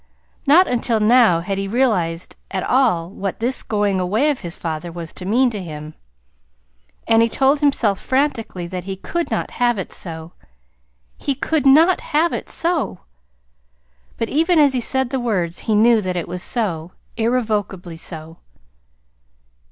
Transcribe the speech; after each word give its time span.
Not 0.47 0.67
until 0.67 0.99
now 0.99 1.41
had 1.41 1.59
he 1.59 1.67
realized 1.67 2.35
at 2.49 2.63
all 2.63 3.07
what 3.11 3.39
this 3.39 3.61
going 3.61 3.99
away 3.99 4.31
of 4.31 4.39
his 4.39 4.57
father 4.57 4.91
was 4.91 5.13
to 5.13 5.25
mean 5.25 5.51
to 5.51 5.61
him. 5.61 5.93
And 7.07 7.21
he 7.21 7.29
told 7.29 7.59
himself 7.59 7.99
frantically 7.99 8.65
that 8.65 8.85
he 8.85 8.95
could 8.95 9.29
not 9.29 9.51
have 9.61 9.77
it 9.77 9.93
so. 9.93 10.31
HE 11.17 11.35
COULD 11.35 11.65
NOT 11.67 12.01
HAVE 12.01 12.33
IT 12.33 12.49
SO! 12.49 13.01
But 14.17 14.29
even 14.29 14.57
as 14.57 14.73
he 14.73 14.81
said 14.81 15.11
the 15.11 15.19
words, 15.19 15.59
he 15.69 15.75
knew 15.75 16.01
that 16.01 16.17
it 16.17 16.27
was 16.27 16.41
so 16.41 16.93
irrevocably 17.15 17.97
so. 17.97 18.39